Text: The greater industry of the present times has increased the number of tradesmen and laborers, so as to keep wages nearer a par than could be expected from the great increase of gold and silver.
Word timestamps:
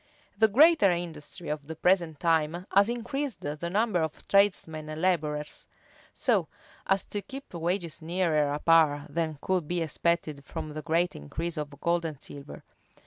The 0.35 0.47
greater 0.47 0.89
industry 0.89 1.47
of 1.49 1.67
the 1.67 1.75
present 1.75 2.19
times 2.19 2.65
has 2.73 2.89
increased 2.89 3.41
the 3.41 3.69
number 3.69 4.01
of 4.01 4.27
tradesmen 4.27 4.89
and 4.89 4.99
laborers, 4.99 5.67
so 6.11 6.47
as 6.87 7.05
to 7.05 7.21
keep 7.21 7.53
wages 7.53 8.01
nearer 8.01 8.51
a 8.51 8.57
par 8.57 9.05
than 9.11 9.37
could 9.43 9.67
be 9.67 9.79
expected 9.81 10.43
from 10.43 10.69
the 10.73 10.81
great 10.81 11.15
increase 11.15 11.55
of 11.55 11.79
gold 11.81 12.03
and 12.03 12.19
silver. 12.19 12.63